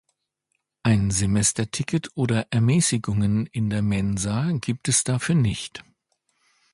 [0.81, 5.83] Ein Semesterticket oder Ermäßigungen in der Mensa gibt es dafür nicht.